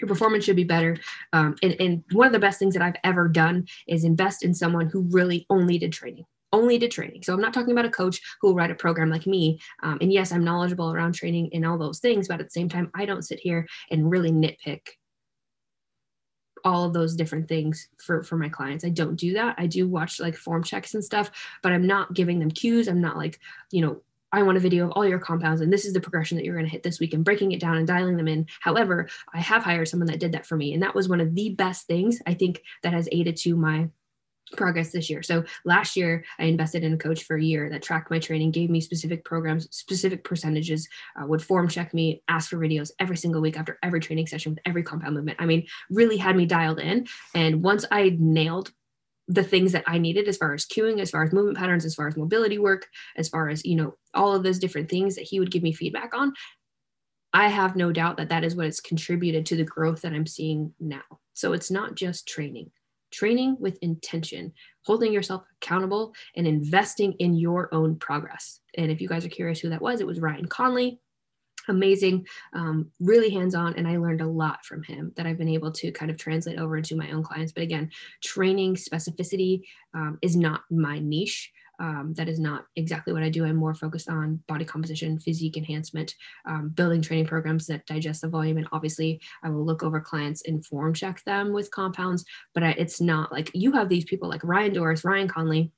[0.00, 0.96] your performance should be better.
[1.32, 4.52] Um, and, and one of the best things that I've ever done is invest in
[4.52, 7.20] someone who really only did training only did training.
[7.24, 9.58] So I'm not talking about a coach who will write a program like me.
[9.82, 12.68] Um, and yes, I'm knowledgeable around training and all those things, but at the same
[12.68, 14.82] time, I don't sit here and really nitpick
[16.64, 19.86] all of those different things for for my clients i don't do that i do
[19.88, 21.30] watch like form checks and stuff
[21.62, 23.38] but i'm not giving them cues i'm not like
[23.70, 24.00] you know
[24.32, 26.56] I want a video of all your compounds and this is the progression that you're
[26.56, 28.46] going to hit this week and breaking it down and dialing them in.
[28.58, 30.74] However, I have hired someone that did that for me.
[30.74, 33.90] And that was one of the best things I think that has aided to my
[34.52, 35.22] progress this year.
[35.22, 38.50] So last year, I invested in a coach for a year that tracked my training,
[38.50, 40.88] gave me specific programs, specific percentages,
[41.20, 44.52] uh, would form check me, ask for videos every single week after every training session
[44.52, 45.40] with every compound movement.
[45.40, 47.06] I mean, really had me dialed in.
[47.34, 48.70] And once I nailed
[49.26, 51.94] the things that I needed as far as cueing, as far as movement patterns, as
[51.94, 55.22] far as mobility work, as far as, you know, all of those different things that
[55.24, 56.34] he would give me feedback on,
[57.32, 60.26] I have no doubt that that is what has contributed to the growth that I'm
[60.26, 61.02] seeing now.
[61.32, 62.70] So it's not just training
[63.14, 68.60] training with intention, holding yourself accountable, and investing in your own progress.
[68.76, 71.00] And if you guys are curious who that was, it was Ryan Conley.
[71.66, 73.74] Amazing, um, really hands on.
[73.76, 76.58] And I learned a lot from him that I've been able to kind of translate
[76.58, 77.52] over into my own clients.
[77.52, 77.90] But again,
[78.22, 79.62] training specificity
[79.94, 83.44] um, is not my niche um, that is not exactly what I do.
[83.44, 86.14] I'm more focused on body composition, physique enhancement,
[86.46, 88.58] um, building training programs that digest the volume.
[88.58, 92.70] And obviously, I will look over clients and form check them with compounds, but I,
[92.70, 95.72] it's not like you have these people like Ryan Doris, Ryan Conley,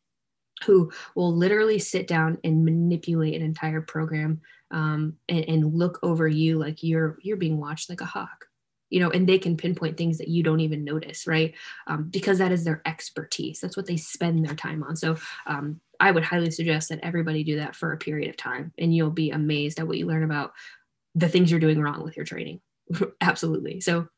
[0.64, 6.26] who will literally sit down and manipulate an entire program um, and, and look over
[6.26, 8.46] you like you're you're being watched like a hawk
[8.90, 11.54] you know, and they can pinpoint things that you don't even notice, right?
[11.86, 13.60] Um, because that is their expertise.
[13.60, 14.96] That's what they spend their time on.
[14.96, 18.72] So um, I would highly suggest that everybody do that for a period of time,
[18.78, 20.52] and you'll be amazed at what you learn about
[21.14, 22.60] the things you're doing wrong with your training.
[23.20, 23.80] Absolutely.
[23.80, 24.08] So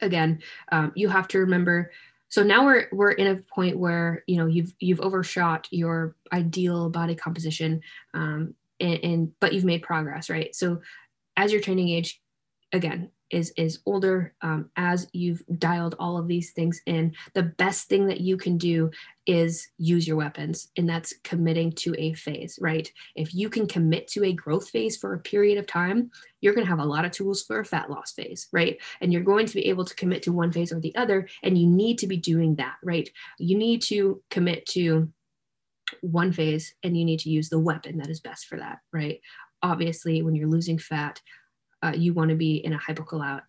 [0.00, 1.90] again, um, you have to remember.
[2.28, 6.90] So now we're we're in a point where you know you've you've overshot your ideal
[6.90, 7.80] body composition,
[8.14, 10.54] um, and, and but you've made progress, right?
[10.54, 10.80] So
[11.36, 12.20] as your training age,
[12.72, 17.88] again, is is older um, as you've dialed all of these things in the best
[17.88, 18.90] thing that you can do
[19.26, 22.90] is use your weapons and that's committing to a phase right?
[23.14, 26.64] If you can commit to a growth phase for a period of time you're going
[26.64, 28.78] to have a lot of tools for a fat loss phase right?
[29.00, 31.56] And you're going to be able to commit to one phase or the other and
[31.56, 33.08] you need to be doing that right?
[33.38, 35.12] You need to commit to
[36.02, 39.20] one phase and you need to use the weapon that is best for that right?
[39.62, 41.20] Obviously when you're losing fat
[41.82, 43.42] uh, you want to be in a hypocaloric,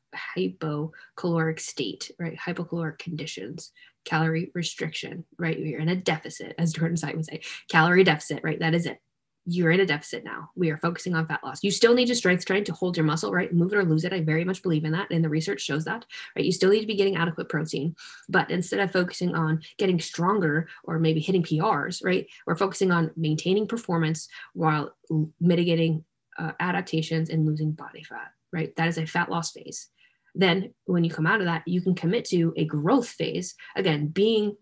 [1.59, 2.37] state, right?
[2.37, 3.71] Hypocaloric conditions,
[4.05, 5.59] calorie restriction, right?
[5.59, 8.59] You're in a deficit, as Jordan Syatt would say, calorie deficit, right?
[8.59, 8.99] That is it.
[9.47, 10.51] You're in a deficit now.
[10.55, 11.63] We are focusing on fat loss.
[11.63, 13.51] You still need to strength train to hold your muscle, right?
[13.51, 14.13] Move it or lose it.
[14.13, 15.09] I very much believe in that.
[15.09, 16.45] And the research shows that, right?
[16.45, 17.95] You still need to be getting adequate protein.
[18.29, 22.27] But instead of focusing on getting stronger or maybe hitting PRs, right?
[22.45, 24.95] We're focusing on maintaining performance while
[25.39, 26.05] mitigating
[26.37, 28.75] uh, adaptations and losing body fat, right?
[28.75, 29.89] That is a fat loss phase.
[30.33, 33.55] Then, when you come out of that, you can commit to a growth phase.
[33.75, 34.55] Again, being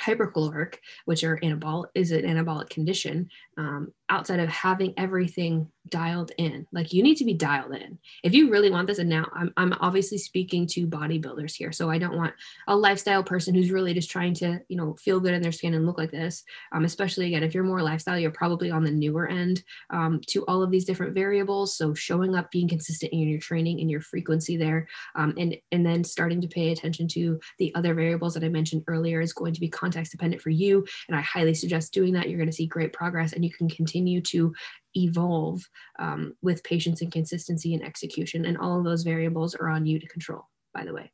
[0.00, 3.28] hypercaloric, which are anabolic, is an anabolic condition.
[3.58, 6.66] Um, outside of having everything dialed in.
[6.72, 7.98] Like you need to be dialed in.
[8.22, 11.72] If you really want this, and now I'm, I'm obviously speaking to bodybuilders here.
[11.72, 12.34] So I don't want
[12.68, 15.74] a lifestyle person who's really just trying to, you know, feel good in their skin
[15.74, 16.42] and look like this.
[16.72, 20.44] Um, especially again, if you're more lifestyle, you're probably on the newer end um, to
[20.46, 21.76] all of these different variables.
[21.76, 25.84] So showing up, being consistent in your training and your frequency there, um, and, and
[25.84, 29.54] then starting to pay attention to the other variables that I mentioned earlier is going
[29.54, 30.84] to be context dependent for you.
[31.08, 32.28] And I highly suggest doing that.
[32.28, 34.54] You're going to see great progress and you can continue to
[34.94, 38.44] evolve um, with patience and consistency and execution.
[38.46, 41.10] And all of those variables are on you to control, by the way.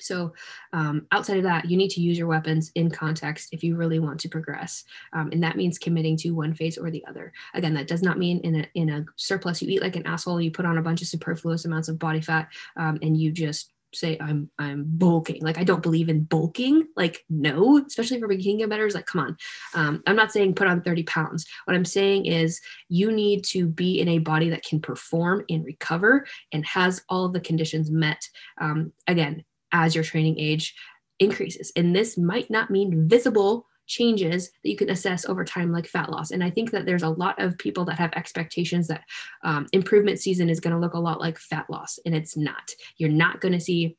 [0.00, 0.34] So,
[0.72, 3.98] um, outside of that, you need to use your weapons in context if you really
[3.98, 7.32] want to progress, um, and that means committing to one phase or the other.
[7.54, 10.40] Again, that does not mean in a in a surplus you eat like an asshole,
[10.40, 13.72] you put on a bunch of superfluous amounts of body fat, um, and you just
[13.96, 15.42] say I'm I'm bulking.
[15.42, 16.86] Like I don't believe in bulking.
[16.96, 18.94] Like no, especially for bikini competitors.
[18.94, 19.36] Like come on.
[19.74, 21.46] Um, I'm not saying put on 30 pounds.
[21.64, 25.64] What I'm saying is you need to be in a body that can perform and
[25.64, 28.22] recover and has all of the conditions met.
[28.60, 30.74] Um, again, as your training age
[31.18, 35.86] increases, and this might not mean visible changes that you can assess over time, like
[35.86, 36.30] fat loss.
[36.30, 39.04] And I think that there's a lot of people that have expectations that
[39.42, 42.70] um, improvement season is going to look a lot like fat loss, and it's not.
[42.98, 43.96] You're not going to see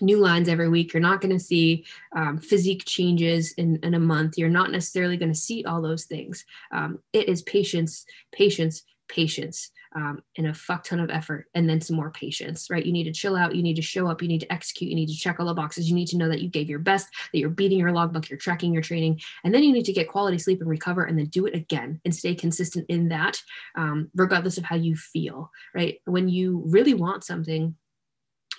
[0.00, 0.92] new lines every week.
[0.92, 1.84] You're not going to see
[2.16, 4.38] um, physique changes in, in a month.
[4.38, 6.44] You're not necessarily going to see all those things.
[6.72, 11.80] Um, it is patience, patience, patience um, and a fuck ton of effort and then
[11.80, 12.84] some more patience, right?
[12.84, 13.54] You need to chill out.
[13.54, 14.22] You need to show up.
[14.22, 14.90] You need to execute.
[14.90, 15.88] You need to check all the boxes.
[15.88, 18.38] You need to know that you gave your best, that you're beating your logbook, you're
[18.38, 19.20] tracking your training.
[19.44, 22.00] And then you need to get quality sleep and recover and then do it again
[22.04, 23.42] and stay consistent in that,
[23.74, 26.00] um, regardless of how you feel, right?
[26.04, 27.74] When you really want something,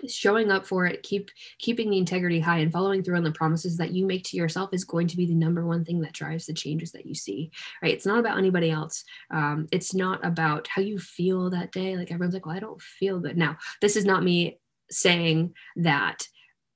[0.08, 3.78] showing up for it keep keeping the integrity high and following through on the promises
[3.78, 6.46] that you make to yourself is going to be the number one thing that drives
[6.46, 7.94] the changes that you see right?
[7.94, 9.04] It's not about anybody else.
[9.30, 11.98] Um, it's not about how you feel that day.
[11.98, 13.38] Like everyone's like well i don't feel good.
[13.38, 14.60] Now this is not me
[14.90, 16.28] saying that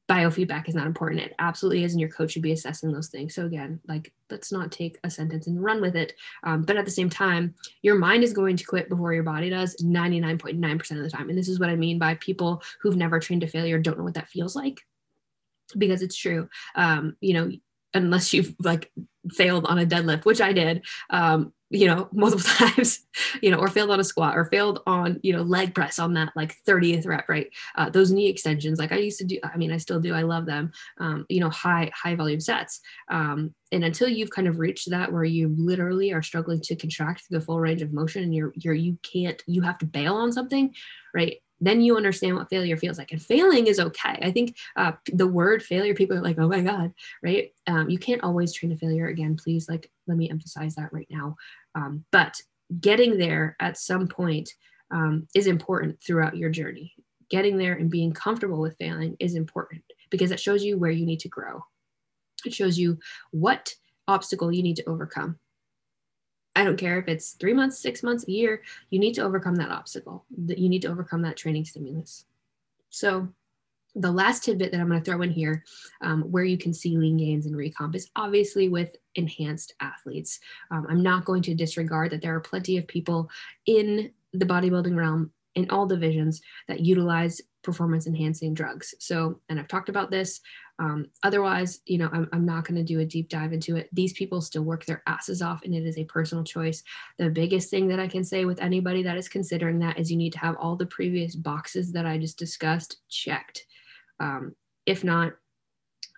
[0.09, 1.21] biofeedback is not important.
[1.21, 3.33] It absolutely is, and your coach should be assessing those things.
[3.33, 6.13] So again, like let's not take a sentence and run with it.
[6.43, 9.49] Um, but at the same time, your mind is going to quit before your body
[9.49, 11.29] does 99.9% of the time.
[11.29, 14.03] And this is what I mean by people who've never trained to failure don't know
[14.03, 14.81] what that feels like
[15.77, 16.49] because it's true.
[16.75, 17.51] Um, you know,
[17.93, 18.91] unless you've like
[19.31, 23.05] failed on a deadlift, which I did, um, you know, multiple times,
[23.41, 26.13] you know, or failed on a squat or failed on, you know, leg press on
[26.13, 27.49] that like 30th rep, right?
[27.75, 30.21] Uh, those knee extensions, like I used to do, I mean, I still do, I
[30.21, 32.81] love them, um, you know, high, high volume sets.
[33.09, 37.23] Um, and until you've kind of reached that where you literally are struggling to contract
[37.29, 40.31] the full range of motion and you're, you're, you can't, you have to bail on
[40.31, 40.73] something,
[41.13, 41.39] right?
[41.61, 43.11] then you understand what failure feels like.
[43.11, 44.19] And failing is okay.
[44.21, 47.51] I think uh, the word failure, people are like, oh my God, right?
[47.67, 49.07] Um, you can't always train to failure.
[49.07, 51.35] Again, please, like, let me emphasize that right now.
[51.75, 52.39] Um, but
[52.79, 54.49] getting there at some point
[54.91, 56.93] um, is important throughout your journey.
[57.29, 61.05] Getting there and being comfortable with failing is important because it shows you where you
[61.05, 61.63] need to grow.
[62.45, 62.99] It shows you
[63.31, 63.73] what
[64.07, 65.39] obstacle you need to overcome
[66.55, 69.55] I don't care if it's three months, six months, a year, you need to overcome
[69.57, 70.25] that obstacle.
[70.47, 72.25] You need to overcome that training stimulus.
[72.89, 73.27] So
[73.95, 75.63] the last tidbit that I'm going to throw in here,
[76.01, 80.39] um, where you can see lean gains and recomp, is obviously with enhanced athletes.
[80.71, 83.29] Um, I'm not going to disregard that there are plenty of people
[83.65, 88.93] in the bodybuilding realm in all divisions that utilize performance enhancing drugs.
[88.99, 90.41] So, and I've talked about this.
[90.77, 93.89] Um, otherwise, you know, I'm, I'm not going to do a deep dive into it.
[93.93, 96.83] These people still work their asses off and it is a personal choice.
[97.17, 100.17] The biggest thing that I can say with anybody that is considering that is you
[100.17, 103.65] need to have all the previous boxes that I just discussed checked.
[104.19, 105.33] Um, if not,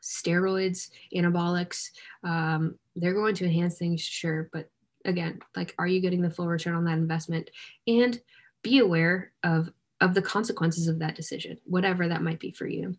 [0.02, 1.92] steroids, anabolics,
[2.24, 4.50] um, they're going to enhance things, sure.
[4.52, 4.70] But
[5.06, 7.50] again, like, are you getting the full return on that investment?
[7.88, 8.20] And
[8.64, 12.96] be aware of of the consequences of that decision, whatever that might be for you.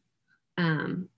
[0.56, 1.08] Um,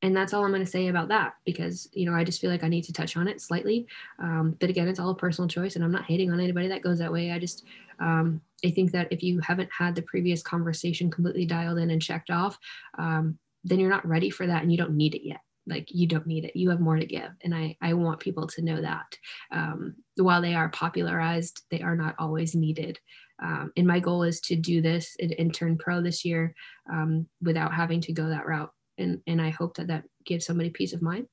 [0.00, 2.50] and that's all I'm going to say about that because you know I just feel
[2.50, 3.86] like I need to touch on it slightly.
[4.18, 6.82] Um, but again, it's all a personal choice, and I'm not hating on anybody that
[6.82, 7.30] goes that way.
[7.30, 7.64] I just
[8.00, 12.02] um, I think that if you haven't had the previous conversation completely dialed in and
[12.02, 12.58] checked off,
[12.98, 15.40] um, then you're not ready for that, and you don't need it yet.
[15.66, 16.56] Like you don't need it.
[16.56, 19.16] You have more to give, and I I want people to know that.
[19.52, 22.98] Um, while they are popularized, they are not always needed.
[23.42, 26.54] Um, and my goal is to do this and, and turn pro this year
[26.92, 28.70] um, without having to go that route.
[28.98, 31.26] And, and I hope that that gives somebody peace of mind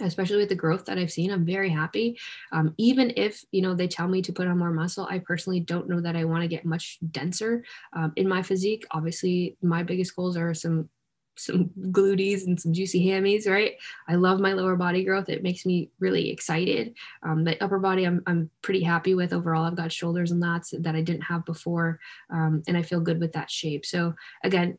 [0.00, 1.30] especially with the growth that I've seen.
[1.30, 2.18] I'm very happy.
[2.52, 5.60] Um, even if you know they tell me to put on more muscle, I personally
[5.60, 8.84] don't know that I want to get much denser um, in my physique.
[8.90, 10.88] Obviously, my biggest goals are some
[11.36, 13.74] some glutees and some juicy hammies, right?
[14.08, 15.28] I love my lower body growth.
[15.28, 16.94] It makes me really excited.
[17.22, 19.64] Um, upper body, I'm, I'm pretty happy with overall.
[19.64, 21.98] I've got shoulders and lats that I didn't have before.
[22.30, 23.86] Um, and I feel good with that shape.
[23.86, 24.14] So
[24.44, 24.78] again,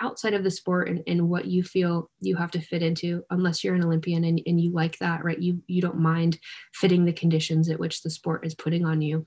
[0.00, 3.62] outside of the sport and, and what you feel you have to fit into, unless
[3.62, 5.38] you're an Olympian and, and you like that, right?
[5.38, 6.38] You, you don't mind
[6.72, 9.26] fitting the conditions at which the sport is putting on you.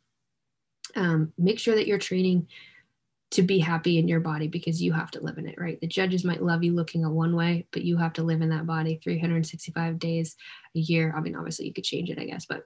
[0.96, 2.48] Um, make sure that you're training
[3.32, 5.80] to be happy in your body because you have to live in it, right?
[5.80, 8.50] The judges might love you looking a one way, but you have to live in
[8.50, 10.36] that body 365 days
[10.76, 11.14] a year.
[11.16, 12.64] I mean, obviously you could change it, I guess, but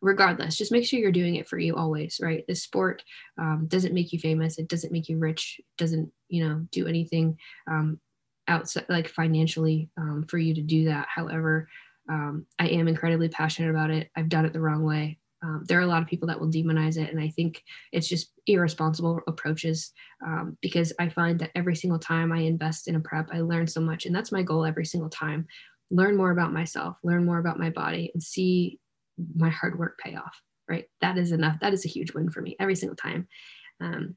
[0.00, 2.44] regardless, just make sure you're doing it for you always, right?
[2.46, 3.02] This sport
[3.38, 4.58] um, doesn't make you famous.
[4.58, 5.56] It doesn't make you rich.
[5.58, 7.38] It doesn't, you know, do anything
[7.68, 7.98] um,
[8.46, 11.08] outside, like financially um, for you to do that.
[11.12, 11.68] However,
[12.08, 14.10] um, I am incredibly passionate about it.
[14.14, 16.50] I've done it the wrong way um, there are a lot of people that will
[16.50, 17.62] demonize it and i think
[17.92, 19.92] it's just irresponsible approaches
[20.26, 23.66] um, because i find that every single time i invest in a prep i learn
[23.66, 25.46] so much and that's my goal every single time.
[25.92, 28.80] Learn more about myself learn more about my body and see
[29.36, 30.84] my hard work pay off right?
[31.00, 31.60] That is enough.
[31.60, 33.28] That is a huge win for me every single time.
[33.80, 34.16] Um,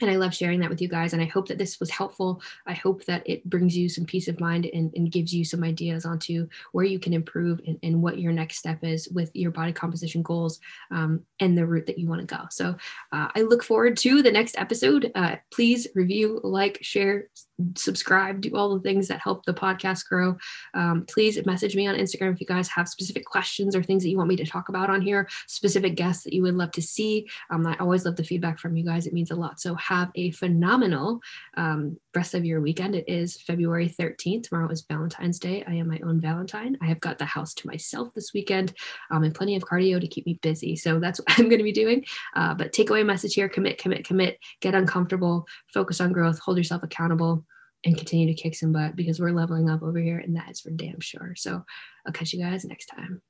[0.00, 1.12] and I love sharing that with you guys.
[1.12, 2.40] And I hope that this was helpful.
[2.66, 5.62] I hope that it brings you some peace of mind and, and gives you some
[5.62, 9.52] ideas onto where you can improve and, and, what your next step is with your
[9.52, 10.58] body composition goals
[10.90, 12.44] um, and the route that you want to go.
[12.50, 12.74] So
[13.12, 15.12] uh, I look forward to the next episode.
[15.14, 17.28] Uh, please review, like, share,
[17.76, 20.36] subscribe, do all the things that help the podcast grow.
[20.74, 24.08] Um, please message me on Instagram if you guys have specific questions or things that
[24.08, 26.82] you want me to talk about on here, specific guests that you would love to
[26.82, 27.28] see.
[27.50, 29.06] Um, I always love the feedback from you guys.
[29.06, 29.60] It means a lot.
[29.60, 31.20] So have a phenomenal
[31.56, 32.94] um, rest of your weekend.
[32.94, 34.44] It is February 13th.
[34.44, 35.64] Tomorrow is Valentine's Day.
[35.66, 36.76] I am my own Valentine.
[36.80, 38.74] I have got the house to myself this weekend
[39.10, 40.76] um, and plenty of cardio to keep me busy.
[40.76, 42.04] So that's what I'm going to be doing.
[42.34, 46.82] Uh, but takeaway message here commit, commit, commit, get uncomfortable, focus on growth, hold yourself
[46.82, 47.44] accountable
[47.84, 50.60] and continue to kick some butt because we're leveling up over here and that is
[50.60, 51.34] for damn sure.
[51.36, 51.64] So
[52.06, 53.20] I'll catch you guys next time.